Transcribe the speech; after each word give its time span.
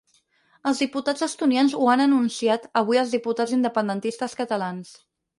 Els 0.69 0.79
diputats 0.83 1.25
estonians 1.25 1.75
ho 1.79 1.83
han 1.91 2.01
anunciat 2.05 2.65
avui 2.81 2.99
als 3.03 3.13
diputats 3.17 3.53
independentistes 3.59 4.35
catalans 4.41 4.91